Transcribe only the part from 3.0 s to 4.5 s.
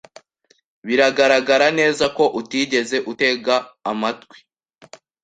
utega amatwi.